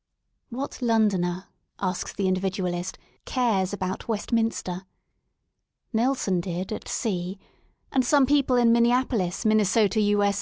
[0.56, 1.44] •,"What Londoner,
[1.78, 4.86] asks the Individualist, cares about Westminster?
[5.92, 7.38] Nelson did at sea,
[7.92, 10.38] and some people in Minneapolis, Minnesota, U.S.